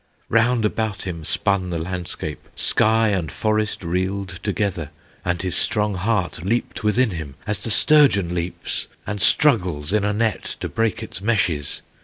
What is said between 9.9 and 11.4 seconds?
In a net to break its